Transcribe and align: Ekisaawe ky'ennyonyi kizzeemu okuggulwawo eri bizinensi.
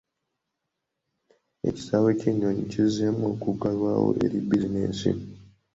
Ekisaawe 1.69 2.11
ky'ennyonyi 2.19 2.63
kizzeemu 2.71 3.23
okuggulwawo 3.33 4.09
eri 4.23 4.39
bizinensi. 4.47 5.09